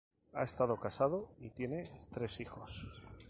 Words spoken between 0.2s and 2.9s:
Ha estado casado, y tiene tres hijos.